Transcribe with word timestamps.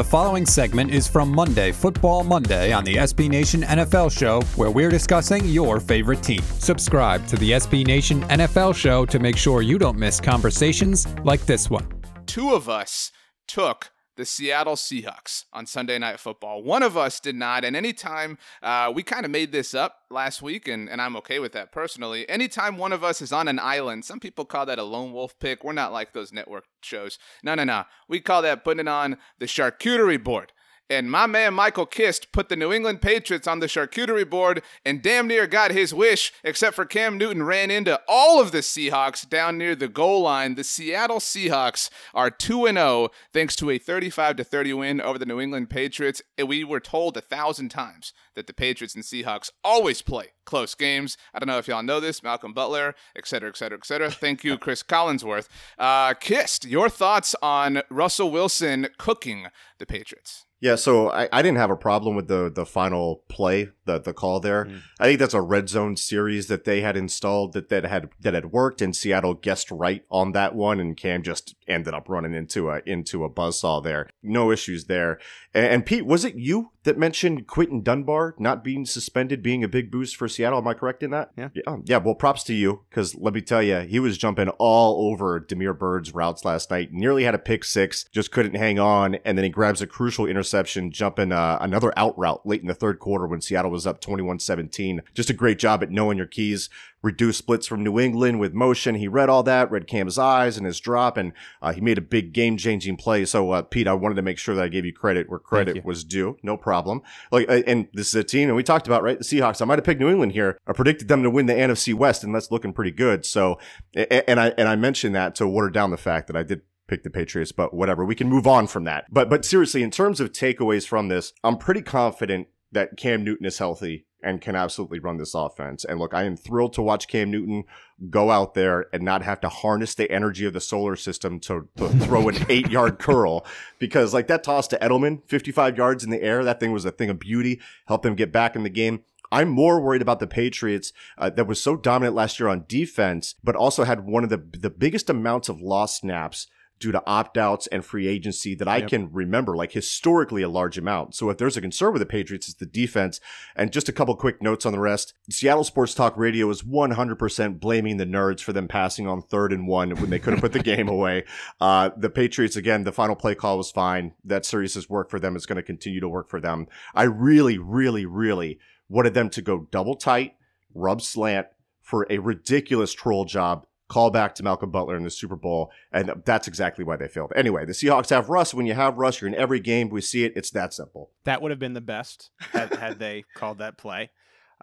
The 0.00 0.04
following 0.04 0.46
segment 0.46 0.92
is 0.92 1.06
from 1.06 1.30
Monday, 1.30 1.72
Football 1.72 2.24
Monday, 2.24 2.72
on 2.72 2.84
the 2.84 2.94
SB 2.94 3.28
Nation 3.28 3.60
NFL 3.60 4.10
Show, 4.10 4.40
where 4.56 4.70
we're 4.70 4.88
discussing 4.88 5.44
your 5.44 5.78
favorite 5.78 6.22
team. 6.22 6.40
Subscribe 6.58 7.26
to 7.26 7.36
the 7.36 7.50
SB 7.50 7.86
Nation 7.86 8.22
NFL 8.28 8.74
Show 8.74 9.04
to 9.04 9.18
make 9.18 9.36
sure 9.36 9.60
you 9.60 9.78
don't 9.78 9.98
miss 9.98 10.18
conversations 10.18 11.06
like 11.22 11.44
this 11.44 11.68
one. 11.68 11.86
Two 12.24 12.54
of 12.54 12.66
us 12.66 13.12
took 13.46 13.90
the 14.16 14.24
Seattle 14.24 14.74
Seahawks 14.74 15.44
on 15.52 15.66
Sunday 15.66 15.98
Night 15.98 16.20
Football. 16.20 16.62
One 16.62 16.82
of 16.82 16.96
us 16.96 17.20
did 17.20 17.34
not. 17.36 17.64
And 17.64 17.74
anytime 17.74 18.38
uh, 18.62 18.92
we 18.94 19.02
kind 19.02 19.24
of 19.24 19.30
made 19.30 19.52
this 19.52 19.74
up 19.74 20.02
last 20.10 20.42
week, 20.42 20.68
and, 20.68 20.88
and 20.88 21.00
I'm 21.00 21.16
okay 21.16 21.38
with 21.38 21.52
that 21.52 21.72
personally. 21.72 22.28
Anytime 22.28 22.76
one 22.76 22.92
of 22.92 23.02
us 23.02 23.22
is 23.22 23.32
on 23.32 23.48
an 23.48 23.58
island, 23.58 24.04
some 24.04 24.20
people 24.20 24.44
call 24.44 24.66
that 24.66 24.78
a 24.78 24.84
lone 24.84 25.12
wolf 25.12 25.38
pick. 25.38 25.64
We're 25.64 25.72
not 25.72 25.92
like 25.92 26.12
those 26.12 26.32
network 26.32 26.64
shows. 26.82 27.18
No, 27.42 27.54
no, 27.54 27.64
no. 27.64 27.84
We 28.08 28.20
call 28.20 28.42
that 28.42 28.64
putting 28.64 28.80
it 28.80 28.88
on 28.88 29.16
the 29.38 29.46
charcuterie 29.46 30.22
board. 30.22 30.52
And 30.90 31.08
my 31.08 31.26
man 31.26 31.54
Michael 31.54 31.86
Kist 31.86 32.32
put 32.32 32.48
the 32.48 32.56
New 32.56 32.72
England 32.72 33.00
Patriots 33.00 33.46
on 33.46 33.60
the 33.60 33.68
charcuterie 33.68 34.28
board 34.28 34.60
and 34.84 35.00
damn 35.00 35.28
near 35.28 35.46
got 35.46 35.70
his 35.70 35.94
wish, 35.94 36.32
except 36.42 36.74
for 36.74 36.84
Cam 36.84 37.16
Newton 37.16 37.44
ran 37.44 37.70
into 37.70 38.00
all 38.08 38.40
of 38.40 38.50
the 38.50 38.58
Seahawks 38.58 39.26
down 39.28 39.56
near 39.56 39.76
the 39.76 39.86
goal 39.86 40.22
line. 40.22 40.56
The 40.56 40.64
Seattle 40.64 41.20
Seahawks 41.20 41.90
are 42.12 42.28
2 42.28 42.66
0 42.66 43.10
thanks 43.32 43.54
to 43.56 43.70
a 43.70 43.78
35 43.78 44.36
30 44.36 44.72
win 44.72 45.00
over 45.00 45.16
the 45.16 45.26
New 45.26 45.40
England 45.40 45.70
Patriots. 45.70 46.22
And 46.36 46.48
we 46.48 46.64
were 46.64 46.80
told 46.80 47.16
a 47.16 47.20
thousand 47.20 47.68
times 47.68 48.12
that 48.34 48.48
the 48.48 48.52
Patriots 48.52 48.96
and 48.96 49.04
Seahawks 49.04 49.50
always 49.62 50.02
play 50.02 50.32
close 50.44 50.74
games. 50.74 51.16
I 51.32 51.38
don't 51.38 51.46
know 51.46 51.58
if 51.58 51.68
y'all 51.68 51.84
know 51.84 52.00
this, 52.00 52.22
Malcolm 52.24 52.52
Butler, 52.52 52.96
et 53.14 53.28
cetera, 53.28 53.48
et 53.48 53.56
cetera, 53.56 53.78
et 53.78 53.86
cetera. 53.86 54.10
Thank 54.10 54.42
you, 54.42 54.58
Chris 54.58 54.82
Collinsworth. 54.82 55.46
Uh, 55.78 56.14
Kist, 56.14 56.64
your 56.64 56.88
thoughts 56.88 57.36
on 57.40 57.82
Russell 57.88 58.32
Wilson 58.32 58.88
cooking 58.98 59.46
the 59.78 59.86
Patriots? 59.86 60.46
Yeah, 60.60 60.74
so 60.74 61.10
I, 61.10 61.26
I 61.32 61.40
didn't 61.40 61.56
have 61.56 61.70
a 61.70 61.76
problem 61.76 62.14
with 62.16 62.28
the 62.28 62.50
the 62.50 62.66
final 62.66 63.22
play, 63.28 63.70
the 63.86 63.98
the 63.98 64.12
call 64.12 64.40
there. 64.40 64.66
Mm. 64.66 64.80
I 64.98 65.04
think 65.06 65.18
that's 65.18 65.32
a 65.32 65.40
red 65.40 65.70
zone 65.70 65.96
series 65.96 66.48
that 66.48 66.64
they 66.64 66.82
had 66.82 66.98
installed 66.98 67.54
that, 67.54 67.70
that 67.70 67.84
had 67.84 68.10
that 68.20 68.34
had 68.34 68.52
worked, 68.52 68.82
and 68.82 68.94
Seattle 68.94 69.32
guessed 69.32 69.70
right 69.70 70.04
on 70.10 70.32
that 70.32 70.54
one, 70.54 70.78
and 70.78 70.96
Cam 70.96 71.22
just 71.22 71.54
ended 71.66 71.94
up 71.94 72.10
running 72.10 72.34
into 72.34 72.68
a 72.68 72.82
into 72.84 73.24
a 73.24 73.30
buzzsaw 73.30 73.82
there. 73.82 74.10
No 74.22 74.50
issues 74.50 74.84
there. 74.84 75.18
And, 75.54 75.66
and 75.66 75.86
Pete, 75.86 76.04
was 76.04 76.26
it 76.26 76.34
you 76.34 76.72
that 76.84 76.98
mentioned 76.98 77.46
Quinton 77.46 77.82
Dunbar 77.82 78.34
not 78.38 78.64
being 78.64 78.86
suspended 78.86 79.42
being 79.42 79.62
a 79.62 79.68
big 79.68 79.90
boost 79.90 80.16
for 80.16 80.28
Seattle? 80.28 80.58
Am 80.58 80.68
I 80.68 80.74
correct 80.74 81.02
in 81.02 81.10
that? 81.10 81.30
Yeah. 81.36 81.48
Yeah. 81.54 81.62
Um, 81.66 81.84
yeah 81.86 81.98
well, 81.98 82.14
props 82.14 82.42
to 82.44 82.54
you 82.54 82.82
because 82.88 83.14
let 83.14 83.34
me 83.34 83.40
tell 83.40 83.62
you, 83.62 83.80
he 83.80 84.00
was 84.00 84.16
jumping 84.18 84.48
all 84.58 85.10
over 85.10 85.40
Damiere 85.40 85.74
Byrd's 85.74 86.14
routes 86.14 86.44
last 86.44 86.70
night. 86.70 86.92
Nearly 86.92 87.24
had 87.24 87.34
a 87.34 87.38
pick 87.38 87.64
six, 87.64 88.04
just 88.12 88.30
couldn't 88.30 88.54
hang 88.54 88.78
on, 88.78 89.16
and 89.24 89.36
then 89.36 89.44
he 89.44 89.50
grabs 89.50 89.82
a 89.82 89.86
crucial 89.86 90.26
interception 90.26 90.90
jumping 90.90 91.32
uh, 91.32 91.58
another 91.60 91.92
out 91.98 92.18
route 92.18 92.46
late 92.46 92.62
in 92.62 92.68
the 92.68 92.74
third 92.74 92.98
quarter 92.98 93.26
when 93.26 93.40
Seattle 93.40 93.70
was 93.70 93.86
up 93.86 94.00
21 94.00 94.38
17. 94.38 95.02
Just 95.14 95.30
a 95.30 95.34
great 95.34 95.58
job 95.58 95.82
at 95.82 95.90
knowing 95.90 96.16
your 96.16 96.26
keys. 96.26 96.70
Reduce 97.02 97.38
splits 97.38 97.66
from 97.66 97.82
New 97.82 97.98
England 97.98 98.40
with 98.40 98.52
motion. 98.52 98.94
He 98.94 99.08
read 99.08 99.28
all 99.28 99.42
that, 99.44 99.70
read 99.70 99.86
Cam's 99.86 100.18
eyes 100.18 100.56
and 100.56 100.66
his 100.66 100.80
drop, 100.80 101.16
and 101.16 101.32
uh, 101.62 101.72
he 101.72 101.80
made 101.80 101.98
a 101.98 102.02
big 102.02 102.32
game 102.32 102.56
changing 102.56 102.96
play. 102.96 103.24
So, 103.24 103.52
uh, 103.52 103.62
Pete, 103.62 103.88
I 103.88 103.94
wanted 103.94 104.16
to 104.16 104.22
make 104.22 104.38
sure 104.38 104.54
that 104.54 104.64
I 104.64 104.68
gave 104.68 104.84
you 104.84 104.92
credit 104.92 105.30
where 105.30 105.38
credit 105.38 105.84
was 105.84 106.04
due. 106.04 106.36
No 106.42 106.56
problem. 106.56 107.00
Like, 107.32 107.46
and 107.48 107.88
this 107.92 108.08
is 108.08 108.14
a 108.14 108.24
team, 108.24 108.48
and 108.48 108.56
we 108.56 108.62
talked 108.62 108.86
about, 108.86 109.02
right? 109.02 109.18
The 109.18 109.24
Seahawks. 109.24 109.62
I 109.62 109.64
might 109.64 109.78
have 109.78 109.84
picked 109.84 110.00
New 110.00 110.10
England 110.10 110.32
here. 110.32 110.58
I 110.66 110.72
predicted 110.72 111.08
them 111.08 111.22
to 111.22 111.30
win 111.30 111.46
the 111.46 111.54
NFC 111.54 111.94
West, 111.94 112.22
and 112.22 112.34
that's 112.34 112.50
looking 112.50 112.72
pretty 112.72 112.90
good. 112.90 113.24
So, 113.24 113.58
and 113.94 114.38
I, 114.38 114.48
and 114.58 114.68
I 114.68 114.76
mentioned 114.76 115.14
that 115.14 115.34
to 115.36 115.46
water 115.46 115.70
down 115.70 115.90
the 115.90 115.96
fact 115.96 116.26
that 116.26 116.36
I 116.36 116.42
did 116.42 116.62
pick 116.90 117.04
the 117.04 117.10
Patriots, 117.10 117.52
but 117.52 117.72
whatever. 117.72 118.04
We 118.04 118.16
can 118.16 118.28
move 118.28 118.46
on 118.46 118.66
from 118.66 118.84
that. 118.84 119.06
But 119.10 119.30
but 119.30 119.44
seriously, 119.46 119.82
in 119.82 119.90
terms 119.90 120.20
of 120.20 120.32
takeaways 120.32 120.86
from 120.86 121.08
this, 121.08 121.32
I'm 121.42 121.56
pretty 121.56 121.82
confident 121.82 122.48
that 122.72 122.96
Cam 122.96 123.24
Newton 123.24 123.46
is 123.46 123.58
healthy 123.58 124.06
and 124.22 124.40
can 124.40 124.54
absolutely 124.54 124.98
run 124.98 125.16
this 125.16 125.34
offense. 125.34 125.84
And 125.84 125.98
look, 125.98 126.14
I 126.14 126.24
am 126.24 126.36
thrilled 126.36 126.72
to 126.74 126.82
watch 126.82 127.08
Cam 127.08 127.30
Newton 127.30 127.64
go 128.08 128.30
out 128.30 128.54
there 128.54 128.86
and 128.92 129.02
not 129.02 129.22
have 129.22 129.40
to 129.40 129.48
harness 129.48 129.94
the 129.94 130.10
energy 130.10 130.44
of 130.44 130.52
the 130.52 130.60
solar 130.60 130.96
system 130.96 131.40
to, 131.40 131.68
to 131.76 131.88
throw 131.88 132.28
an 132.28 132.36
eight 132.48 132.70
yard 132.70 132.98
curl 132.98 133.44
because 133.78 134.12
like 134.14 134.26
that 134.28 134.44
toss 134.44 134.68
to 134.68 134.78
Edelman, 134.78 135.22
55 135.26 135.76
yards 135.76 136.04
in 136.04 136.10
the 136.10 136.22
air, 136.22 136.44
that 136.44 136.60
thing 136.60 136.72
was 136.72 136.84
a 136.84 136.90
thing 136.90 137.10
of 137.10 137.18
beauty, 137.18 137.60
helped 137.86 138.04
them 138.04 138.14
get 138.14 138.32
back 138.32 138.54
in 138.54 138.62
the 138.62 138.70
game. 138.70 139.02
I'm 139.32 139.48
more 139.48 139.80
worried 139.80 140.02
about 140.02 140.18
the 140.18 140.26
Patriots 140.26 140.92
uh, 141.16 141.30
that 141.30 141.46
was 141.46 141.62
so 141.62 141.76
dominant 141.76 142.16
last 142.16 142.40
year 142.40 142.48
on 142.48 142.64
defense, 142.66 143.36
but 143.44 143.54
also 143.54 143.84
had 143.84 144.04
one 144.04 144.24
of 144.24 144.30
the 144.30 144.42
the 144.58 144.70
biggest 144.70 145.08
amounts 145.08 145.48
of 145.48 145.60
lost 145.60 146.00
snaps 146.00 146.48
due 146.80 146.90
to 146.90 147.02
opt 147.06 147.36
outs 147.36 147.66
and 147.66 147.84
free 147.84 148.08
agency 148.08 148.54
that 148.54 148.66
I 148.66 148.78
yep. 148.78 148.88
can 148.88 149.12
remember, 149.12 149.54
like 149.54 149.72
historically 149.72 150.40
a 150.42 150.48
large 150.48 150.78
amount. 150.78 151.14
So 151.14 151.28
if 151.28 151.36
there's 151.36 151.56
a 151.56 151.60
concern 151.60 151.92
with 151.92 152.00
the 152.00 152.06
Patriots, 152.06 152.48
it's 152.48 152.56
the 152.56 152.66
defense. 152.66 153.20
And 153.54 153.70
just 153.70 153.88
a 153.88 153.92
couple 153.92 154.16
quick 154.16 154.42
notes 154.42 154.64
on 154.64 154.72
the 154.72 154.80
rest. 154.80 155.12
Seattle 155.28 155.62
Sports 155.62 155.94
Talk 155.94 156.16
Radio 156.16 156.48
is 156.48 156.62
100% 156.62 157.60
blaming 157.60 157.98
the 157.98 158.06
nerds 158.06 158.40
for 158.40 158.54
them 158.54 158.66
passing 158.66 159.06
on 159.06 159.20
third 159.20 159.52
and 159.52 159.68
one 159.68 159.90
when 159.90 160.08
they 160.08 160.18
couldn't 160.18 160.40
put 160.40 160.52
the 160.52 160.62
game 160.62 160.88
away. 160.88 161.24
Uh, 161.60 161.90
the 161.96 162.10
Patriots, 162.10 162.56
again, 162.56 162.84
the 162.84 162.92
final 162.92 163.14
play 163.14 163.34
call 163.34 163.58
was 163.58 163.70
fine. 163.70 164.14
That 164.24 164.46
series 164.46 164.74
has 164.74 164.88
worked 164.88 165.10
for 165.10 165.20
them. 165.20 165.36
It's 165.36 165.46
going 165.46 165.56
to 165.56 165.62
continue 165.62 166.00
to 166.00 166.08
work 166.08 166.30
for 166.30 166.40
them. 166.40 166.66
I 166.94 167.02
really, 167.02 167.58
really, 167.58 168.06
really 168.06 168.58
wanted 168.88 169.12
them 169.12 169.28
to 169.30 169.42
go 169.42 169.68
double 169.70 169.96
tight, 169.96 170.34
rub 170.74 171.02
slant 171.02 171.48
for 171.82 172.06
a 172.08 172.18
ridiculous 172.18 172.92
troll 172.94 173.26
job 173.26 173.66
call 173.90 174.10
back 174.10 174.34
to 174.36 174.42
Malcolm 174.42 174.70
Butler 174.70 174.96
in 174.96 175.02
the 175.02 175.10
Super 175.10 175.36
Bowl, 175.36 175.70
and 175.92 176.22
that's 176.24 176.48
exactly 176.48 176.84
why 176.84 176.96
they 176.96 177.08
failed. 177.08 177.32
Anyway, 177.34 177.66
the 177.66 177.72
Seahawks 177.72 178.10
have 178.10 178.30
Russ. 178.30 178.54
When 178.54 178.64
you 178.64 178.74
have 178.74 178.96
Russ, 178.96 179.20
you're 179.20 179.28
in 179.28 179.34
every 179.34 179.60
game. 179.60 179.90
We 179.90 180.00
see 180.00 180.24
it. 180.24 180.32
It's 180.36 180.50
that 180.52 180.72
simple. 180.72 181.10
That 181.24 181.42
would 181.42 181.50
have 181.50 181.58
been 181.58 181.74
the 181.74 181.80
best 181.80 182.30
had, 182.38 182.72
had 182.76 182.98
they 182.98 183.24
called 183.34 183.58
that 183.58 183.76
play. 183.76 184.10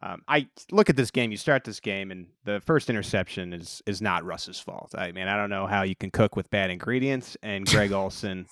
Um, 0.01 0.21
I 0.27 0.47
look 0.71 0.89
at 0.89 0.95
this 0.95 1.11
game. 1.11 1.31
You 1.31 1.37
start 1.37 1.63
this 1.63 1.79
game, 1.79 2.09
and 2.09 2.27
the 2.45 2.61
first 2.61 2.89
interception 2.89 3.51
is 3.51 3.83
is 3.85 4.01
not 4.01 4.23
Russ's 4.23 4.59
fault. 4.59 4.95
I 4.97 5.11
mean, 5.11 5.27
I 5.27 5.35
don't 5.35 5.49
know 5.49 5.67
how 5.67 5.83
you 5.83 5.95
can 5.95 6.09
cook 6.09 6.35
with 6.35 6.49
bad 6.49 6.69
ingredients. 6.69 7.35
And 7.43 7.65
Greg 7.65 7.91
Olsen 7.93 8.45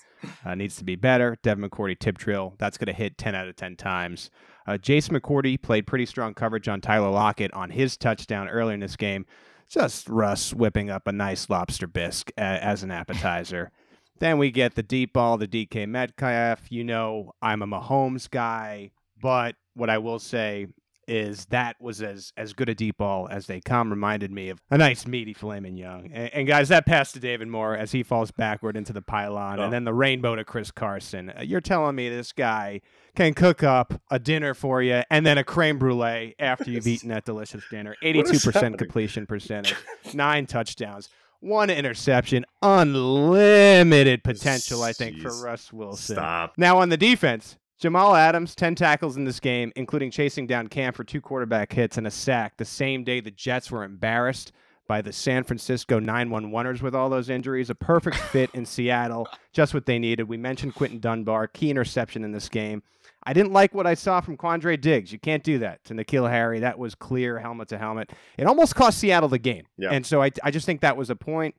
uh, 0.43 0.55
needs 0.55 0.75
to 0.77 0.83
be 0.83 0.95
better. 0.95 1.37
Devin 1.41 1.69
McCourty 1.69 1.97
tip 1.97 2.17
drill. 2.17 2.55
That's 2.57 2.77
going 2.77 2.87
to 2.87 2.93
hit 2.93 3.17
ten 3.17 3.33
out 3.33 3.47
of 3.47 3.55
ten 3.55 3.75
times. 3.77 4.29
Uh, 4.67 4.77
Jason 4.77 5.17
McCourty 5.17 5.61
played 5.61 5.87
pretty 5.87 6.05
strong 6.05 6.33
coverage 6.33 6.67
on 6.67 6.81
Tyler 6.81 7.11
Lockett 7.11 7.53
on 7.53 7.69
his 7.69 7.95
touchdown 7.95 8.49
earlier 8.49 8.73
in 8.73 8.79
this 8.79 8.95
game 8.95 9.25
just 9.69 10.09
Russ 10.09 10.53
whipping 10.53 10.89
up 10.89 11.07
a 11.07 11.11
nice 11.11 11.49
lobster 11.49 11.87
bisque 11.87 12.31
as 12.37 12.83
an 12.83 12.91
appetizer. 12.91 13.71
then 14.19 14.37
we 14.37 14.51
get 14.51 14.75
the 14.75 14.83
deep 14.83 15.13
ball, 15.13 15.37
the 15.37 15.47
DK 15.47 15.87
Metcalf. 15.87 16.71
You 16.71 16.83
know, 16.83 17.33
I'm 17.41 17.61
a 17.61 17.67
Mahomes 17.67 18.29
guy, 18.29 18.91
but 19.21 19.55
what 19.73 19.89
I 19.89 19.97
will 19.97 20.19
say 20.19 20.67
is 21.07 21.45
that 21.45 21.79
was 21.79 22.01
as 22.01 22.33
as 22.37 22.53
good 22.53 22.69
a 22.69 22.75
deep 22.75 22.97
ball 22.97 23.27
as 23.29 23.47
they 23.47 23.61
come. 23.61 23.89
Reminded 23.89 24.31
me 24.31 24.49
of 24.49 24.61
a 24.69 24.77
nice 24.77 25.05
meaty 25.05 25.33
filet 25.33 25.59
mignon. 25.59 26.11
And, 26.13 26.33
and 26.33 26.47
guys, 26.47 26.69
that 26.69 26.85
pass 26.85 27.11
to 27.13 27.19
David 27.19 27.47
Moore 27.47 27.75
as 27.75 27.91
he 27.91 28.03
falls 28.03 28.31
backward 28.31 28.75
into 28.77 28.93
the 28.93 29.01
pylon, 29.01 29.59
oh. 29.59 29.63
and 29.63 29.73
then 29.73 29.83
the 29.83 29.93
rainbow 29.93 30.35
to 30.35 30.43
Chris 30.43 30.71
Carson. 30.71 31.31
Uh, 31.31 31.41
you're 31.41 31.61
telling 31.61 31.95
me 31.95 32.09
this 32.09 32.31
guy 32.31 32.81
can 33.15 33.33
cook 33.33 33.63
up 33.63 34.01
a 34.11 34.19
dinner 34.19 34.53
for 34.53 34.81
you 34.81 35.01
and 35.09 35.25
then 35.25 35.37
a 35.37 35.43
creme 35.43 35.79
brulee 35.79 36.35
after 36.39 36.69
you've 36.69 36.87
eaten 36.87 37.09
that 37.09 37.25
delicious 37.25 37.63
dinner. 37.69 37.95
82% 38.03 38.77
completion 38.77 39.25
percentage, 39.25 39.75
nine 40.13 40.45
touchdowns 40.45 41.09
one 41.45 41.69
interception, 41.69 42.43
unlimited 42.61 44.23
potential, 44.23 44.81
I 44.81 44.93
think, 44.93 45.21
for 45.21 45.43
Russ 45.43 45.71
Wilson. 45.71 46.15
Stop. 46.15 46.53
Now 46.57 46.79
on 46.79 46.89
the 46.89 46.97
defense, 46.97 47.57
Jamal 47.77 48.15
Adams, 48.15 48.55
10 48.55 48.75
tackles 48.75 49.17
in 49.17 49.25
this 49.25 49.39
game, 49.39 49.71
including 49.75 50.09
chasing 50.09 50.47
down 50.47 50.67
Cam 50.67 50.93
for 50.93 51.03
two 51.03 51.21
quarterback 51.21 51.73
hits 51.73 51.97
and 51.97 52.07
a 52.07 52.11
sack 52.11 52.57
the 52.57 52.65
same 52.65 53.03
day 53.03 53.19
the 53.19 53.31
Jets 53.31 53.69
were 53.69 53.83
embarrassed 53.83 54.53
by 54.87 55.01
the 55.01 55.11
San 55.11 55.43
Francisco 55.43 55.99
911ers 55.99 56.81
with 56.81 56.95
all 56.95 57.09
those 57.09 57.29
injuries. 57.29 57.69
A 57.69 57.75
perfect 57.75 58.17
fit 58.17 58.49
in 58.53 58.65
Seattle, 58.65 59.27
just 59.51 59.73
what 59.73 59.85
they 59.85 59.99
needed. 59.99 60.29
We 60.29 60.37
mentioned 60.37 60.75
Quinton 60.75 60.99
Dunbar, 60.99 61.47
key 61.47 61.69
interception 61.69 62.23
in 62.23 62.31
this 62.31 62.49
game. 62.49 62.83
I 63.23 63.33
didn't 63.33 63.53
like 63.53 63.73
what 63.73 63.87
I 63.87 63.95
saw 63.95 64.21
from 64.21 64.37
Quandre 64.37 64.79
Diggs. 64.79 65.11
You 65.11 65.17
can't 65.17 65.43
do 65.43 65.57
that 65.59 65.83
to 65.85 65.95
N'Keal 65.95 66.29
Harry. 66.29 66.59
That 66.59 66.77
was 66.77 66.93
clear, 66.93 67.39
helmet 67.39 67.69
to 67.69 67.77
helmet. 67.77 68.11
It 68.37 68.45
almost 68.45 68.75
cost 68.75 68.99
Seattle 68.99 69.29
the 69.29 69.39
game. 69.39 69.65
Yeah. 69.77 69.89
And 69.91 70.05
so 70.05 70.21
I, 70.21 70.29
I 70.43 70.51
just 70.51 70.67
think 70.67 70.81
that 70.81 70.95
was 70.95 71.09
a 71.09 71.15
point. 71.15 71.55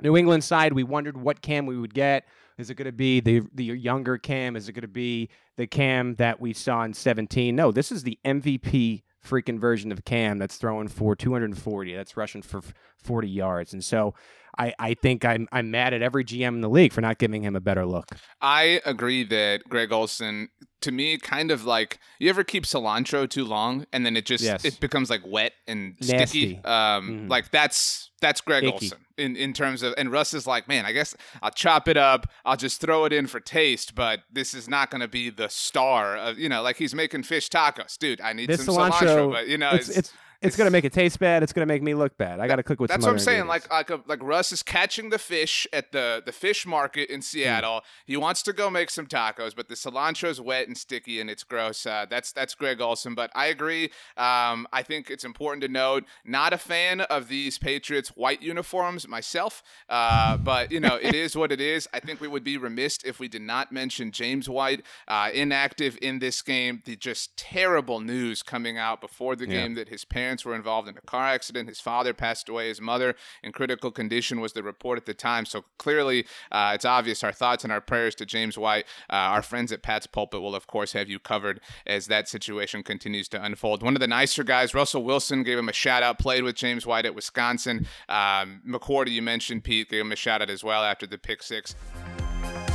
New 0.00 0.16
England 0.16 0.44
side, 0.44 0.72
we 0.72 0.84
wondered 0.84 1.16
what 1.16 1.42
Cam 1.42 1.66
we 1.66 1.76
would 1.76 1.94
get. 1.94 2.24
Is 2.58 2.70
it 2.70 2.74
going 2.74 2.86
to 2.86 2.92
be 2.92 3.20
the 3.20 3.42
the 3.54 3.64
younger 3.64 4.18
Cam? 4.18 4.56
Is 4.56 4.68
it 4.68 4.72
going 4.72 4.82
to 4.82 4.88
be 4.88 5.30
the 5.56 5.66
Cam 5.66 6.14
that 6.16 6.40
we 6.40 6.52
saw 6.52 6.82
in 6.82 6.94
17? 6.94 7.54
No, 7.54 7.72
this 7.72 7.90
is 7.90 8.02
the 8.02 8.18
MVP 8.24 9.02
freaking 9.24 9.58
version 9.58 9.92
of 9.92 10.04
Cam 10.04 10.38
that's 10.38 10.56
throwing 10.56 10.88
for 10.88 11.14
240. 11.14 11.94
That's 11.94 12.16
rushing 12.16 12.42
for 12.42 12.62
40 12.98 13.28
yards. 13.28 13.72
And 13.72 13.84
so 13.84 14.14
I, 14.58 14.74
I 14.78 14.94
think 14.94 15.24
I'm 15.24 15.48
I'm 15.52 15.70
mad 15.70 15.94
at 15.94 16.02
every 16.02 16.24
GM 16.24 16.48
in 16.48 16.60
the 16.60 16.68
league 16.68 16.92
for 16.92 17.00
not 17.00 17.18
giving 17.18 17.42
him 17.42 17.56
a 17.56 17.60
better 17.60 17.86
look. 17.86 18.10
I 18.40 18.80
agree 18.84 19.24
that 19.24 19.62
Greg 19.68 19.92
Olsen, 19.92 20.48
to 20.82 20.92
me, 20.92 21.16
kind 21.18 21.50
of 21.50 21.64
like 21.64 21.98
you 22.18 22.28
ever 22.28 22.44
keep 22.44 22.64
cilantro 22.64 23.28
too 23.28 23.44
long 23.44 23.86
and 23.92 24.04
then 24.04 24.16
it 24.16 24.26
just 24.26 24.44
Yes. 24.44 24.64
it 24.64 24.78
becomes 24.80 25.08
like 25.10 25.22
wet 25.26 25.52
and 25.66 25.94
Nasty. 26.00 26.16
sticky. 26.56 26.64
Um, 26.64 27.26
Mhm. 27.26 27.30
like 27.30 27.50
that's 27.50 28.10
that's 28.20 28.40
Greg 28.40 28.64
Icky. 28.64 28.72
Olsen 28.72 28.98
in 29.16 29.36
in 29.36 29.52
terms 29.52 29.82
of 29.82 29.94
and 29.96 30.12
Russ 30.12 30.34
is 30.34 30.46
like, 30.46 30.68
man, 30.68 30.84
I 30.84 30.92
guess 30.92 31.14
I'll 31.40 31.50
chop 31.50 31.88
it 31.88 31.96
up, 31.96 32.26
I'll 32.44 32.56
just 32.56 32.80
throw 32.80 33.04
it 33.06 33.12
in 33.12 33.26
for 33.26 33.40
taste, 33.40 33.94
but 33.94 34.20
this 34.30 34.52
is 34.54 34.68
not 34.68 34.90
going 34.90 35.00
to 35.00 35.08
be 35.08 35.30
the 35.30 35.48
star 35.48 36.16
of 36.16 36.38
you 36.38 36.48
know, 36.48 36.62
like 36.62 36.76
he's 36.76 36.94
making 36.94 37.22
fish 37.22 37.48
tacos, 37.48 37.96
dude. 37.98 38.20
I 38.20 38.32
need 38.32 38.48
This 38.50 38.64
some 38.64 38.74
cilantro, 38.76 38.92
cilantro, 38.92 39.32
but 39.32 39.48
you 39.48 39.56
know, 39.58 39.70
it's 39.70 39.88
it's 39.88 39.98
it's, 39.98 40.12
gonna 40.56 40.70
make 40.70 40.84
it 40.84 40.92
taste 40.92 41.18
bad. 41.18 41.42
It's 41.42 41.52
gonna 41.52 41.66
make 41.66 41.82
me 41.82 41.94
look 41.94 42.16
bad. 42.18 42.40
I 42.40 42.46
got 42.48 42.56
to 42.56 42.62
cook 42.62 42.80
with. 42.80 42.90
That's 42.90 43.04
what 43.04 43.12
I'm 43.12 43.18
saying. 43.18 43.46
Like 43.46 43.70
like 43.72 43.90
a, 43.90 44.00
like 44.06 44.22
Russ 44.22 44.52
is 44.52 44.62
catching 44.62 45.10
the 45.10 45.18
fish 45.18 45.66
at 45.72 45.92
the 45.92 46.22
the 46.24 46.32
fish 46.32 46.66
market 46.66 47.08
Hmm. 47.08 47.14
in 47.14 47.22
Seattle. 47.22 47.82
He 48.06 48.16
wants 48.16 48.42
to 48.42 48.52
go 48.52 48.70
make 48.70 48.90
some 48.90 49.06
tacos, 49.06 49.54
but 49.56 49.68
the 49.68 49.74
cilantro's 49.74 50.40
wet 50.40 50.66
and 50.68 50.76
sticky 50.76 51.20
and 51.20 51.28
it's 51.30 51.44
gross. 51.44 51.86
Uh, 51.86 52.06
that's 52.08 52.32
that's 52.32 52.54
Greg 52.54 52.80
Olsen. 52.80 53.14
But 53.14 53.30
I 53.34 53.46
agree. 53.46 53.84
Um, 54.16 54.66
I 54.72 54.82
think 54.82 55.10
it's 55.10 55.24
important 55.24 55.62
to 55.62 55.68
note. 55.68 56.04
Not 56.24 56.52
a 56.52 56.58
fan 56.58 57.00
of 57.02 57.28
these 57.28 57.58
Patriots 57.58 58.10
white 58.10 58.42
uniforms 58.42 59.06
myself. 59.08 59.62
Uh, 59.88 60.36
but 60.36 60.70
you 60.72 60.80
know 60.80 60.96
it 61.00 61.14
is 61.24 61.36
what 61.36 61.52
it 61.52 61.60
is. 61.60 61.88
I 61.94 62.00
think 62.00 62.20
we 62.20 62.28
would 62.28 62.44
be 62.44 62.56
remiss 62.56 62.98
if 63.04 63.18
we 63.20 63.28
did 63.28 63.42
not 63.42 63.72
mention 63.72 64.10
James 64.12 64.48
White 64.48 64.82
uh, 65.08 65.30
inactive 65.32 65.98
in 66.02 66.18
this 66.18 66.42
game. 66.42 66.82
The 66.84 66.96
just 66.96 67.36
terrible 67.36 68.00
news 68.00 68.42
coming 68.42 68.78
out 68.78 69.00
before 69.00 69.36
the 69.36 69.46
Yeah. 69.48 69.62
game 69.62 69.74
that 69.74 69.88
his 69.88 70.04
parents 70.04 70.31
were 70.44 70.54
involved 70.54 70.88
in 70.88 70.96
a 70.96 71.00
car 71.02 71.26
accident. 71.26 71.68
His 71.68 71.80
father 71.80 72.12
passed 72.14 72.48
away. 72.48 72.68
His 72.68 72.80
mother 72.80 73.14
in 73.42 73.52
critical 73.52 73.90
condition 73.90 74.40
was 74.40 74.52
the 74.52 74.62
report 74.62 74.98
at 74.98 75.06
the 75.06 75.14
time. 75.14 75.44
So 75.44 75.64
clearly, 75.78 76.26
uh, 76.50 76.72
it's 76.74 76.84
obvious. 76.84 77.22
Our 77.22 77.32
thoughts 77.32 77.64
and 77.64 77.72
our 77.72 77.80
prayers 77.80 78.14
to 78.16 78.26
James 78.26 78.56
White. 78.56 78.86
Uh, 79.10 79.14
our 79.14 79.42
friends 79.42 79.72
at 79.72 79.82
Pat's 79.82 80.06
Pulpit 80.06 80.40
will, 80.40 80.54
of 80.54 80.66
course, 80.66 80.92
have 80.92 81.08
you 81.08 81.18
covered 81.18 81.60
as 81.86 82.06
that 82.06 82.28
situation 82.28 82.82
continues 82.82 83.28
to 83.28 83.42
unfold. 83.42 83.82
One 83.82 83.94
of 83.94 84.00
the 84.00 84.08
nicer 84.08 84.44
guys, 84.44 84.74
Russell 84.74 85.04
Wilson, 85.04 85.42
gave 85.42 85.58
him 85.58 85.68
a 85.68 85.72
shout 85.72 86.02
out. 86.02 86.18
Played 86.18 86.44
with 86.44 86.56
James 86.56 86.86
White 86.86 87.06
at 87.06 87.14
Wisconsin. 87.14 87.86
Um, 88.08 88.62
you 88.64 89.22
mentioned 89.22 89.64
Pete, 89.64 89.88
gave 89.88 90.00
him 90.00 90.12
a 90.12 90.16
shout 90.16 90.42
out 90.42 90.50
as 90.50 90.64
well 90.64 90.84
after 90.84 91.06
the 91.06 91.18
pick 91.18 91.42
six. 91.42 91.74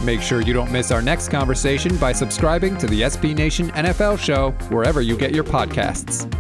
Make 0.04 0.22
sure 0.22 0.42
you 0.42 0.54
don't 0.54 0.72
miss 0.72 0.92
our 0.92 1.02
next 1.02 1.30
conversation 1.30 1.98
by 1.98 2.12
subscribing 2.12 2.78
to 2.78 2.88
the 2.88 3.02
SB 3.02 3.36
Nation 3.36 3.72
NFL 3.72 4.20
show 4.20 4.52
wherever 4.70 5.02
you 5.02 5.18
get 5.18 5.34
your 5.34 5.44
podcasts. 5.44 6.32